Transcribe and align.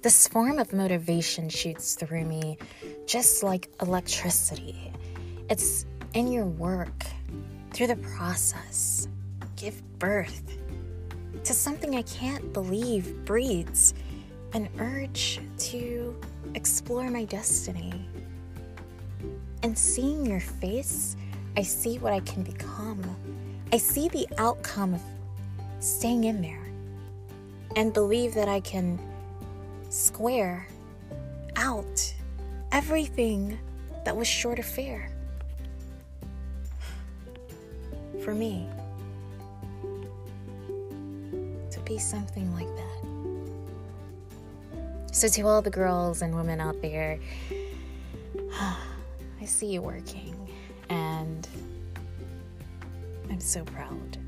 This 0.00 0.28
form 0.28 0.60
of 0.60 0.72
motivation 0.72 1.48
shoots 1.48 1.96
through 1.96 2.24
me 2.24 2.56
just 3.04 3.42
like 3.42 3.68
electricity. 3.82 4.92
It's 5.50 5.86
in 6.14 6.30
your 6.30 6.46
work, 6.46 7.04
through 7.72 7.88
the 7.88 7.96
process. 7.96 9.08
Give 9.56 9.82
birth 9.98 10.56
to 11.42 11.52
something 11.52 11.96
I 11.96 12.02
can't 12.02 12.52
believe 12.52 13.24
breeds 13.24 13.92
an 14.52 14.68
urge 14.78 15.40
to 15.58 16.16
explore 16.54 17.10
my 17.10 17.24
destiny. 17.24 18.08
And 19.64 19.76
seeing 19.76 20.24
your 20.24 20.40
face, 20.40 21.16
I 21.56 21.62
see 21.62 21.98
what 21.98 22.12
I 22.12 22.20
can 22.20 22.44
become. 22.44 23.02
I 23.72 23.78
see 23.78 24.08
the 24.08 24.28
outcome 24.38 24.94
of 24.94 25.02
staying 25.80 26.22
in 26.22 26.40
there 26.40 26.66
and 27.74 27.92
believe 27.92 28.32
that 28.34 28.48
I 28.48 28.60
can 28.60 29.00
square 30.18 30.66
out 31.54 32.12
everything 32.72 33.56
that 34.04 34.16
was 34.16 34.26
short 34.26 34.58
of 34.58 34.64
fair. 34.64 35.08
For 38.24 38.34
me, 38.34 38.66
to 41.70 41.80
be 41.84 41.98
something 41.98 42.52
like 42.52 42.66
that. 42.66 42.98
So, 45.14 45.28
to 45.28 45.42
all 45.42 45.62
the 45.62 45.70
girls 45.70 46.20
and 46.22 46.34
women 46.34 46.60
out 46.60 46.82
there, 46.82 47.20
I 49.40 49.44
see 49.44 49.66
you 49.66 49.82
working, 49.82 50.34
and 50.88 51.46
I'm 53.30 53.38
so 53.38 53.62
proud. 53.62 54.18